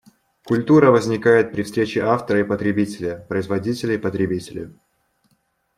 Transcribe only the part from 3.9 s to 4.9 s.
и потребителя.